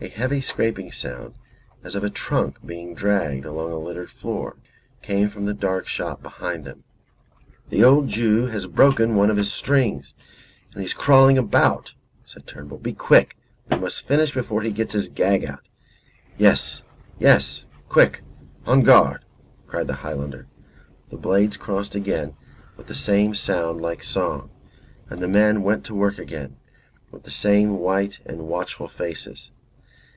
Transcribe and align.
A 0.00 0.06
heavy 0.06 0.40
scraping 0.40 0.92
sound, 0.92 1.34
as 1.82 1.96
of 1.96 2.04
a 2.04 2.08
trunk 2.08 2.64
being 2.64 2.94
dragged 2.94 3.44
along 3.44 3.72
a 3.72 3.78
littered 3.80 4.10
floor, 4.12 4.54
came 5.02 5.28
from 5.28 5.44
the 5.44 5.52
dark 5.52 5.88
shop 5.88 6.22
behind 6.22 6.64
them. 6.64 6.84
"The 7.70 7.82
old 7.82 8.06
Jew 8.06 8.46
has 8.46 8.68
broken 8.68 9.16
one 9.16 9.28
of 9.28 9.36
his 9.36 9.52
strings, 9.52 10.14
and 10.72 10.82
he's 10.82 10.94
crawling 10.94 11.36
about," 11.36 11.94
said 12.24 12.46
Turnbull. 12.46 12.78
"Be 12.78 12.92
quick! 12.92 13.36
We 13.72 13.76
must 13.78 14.06
finish 14.06 14.30
before 14.32 14.62
he 14.62 14.70
gets 14.70 14.92
his 14.92 15.08
gag 15.08 15.44
out." 15.44 15.68
"Yes, 16.36 16.80
yes, 17.18 17.66
quick! 17.88 18.22
On 18.66 18.82
guard!" 18.84 19.24
cried 19.66 19.88
the 19.88 19.94
Highlander. 20.04 20.46
The 21.10 21.16
blades 21.16 21.56
crossed 21.56 21.96
again 21.96 22.36
with 22.76 22.86
the 22.86 22.94
same 22.94 23.34
sound 23.34 23.80
like 23.80 24.04
song, 24.04 24.50
and 25.10 25.18
the 25.18 25.26
men 25.26 25.64
went 25.64 25.84
to 25.86 25.94
work 25.94 26.20
again 26.20 26.54
with 27.10 27.24
the 27.24 27.32
same 27.32 27.78
white 27.80 28.20
and 28.24 28.42
watchful 28.46 28.86
faces. 28.88 29.50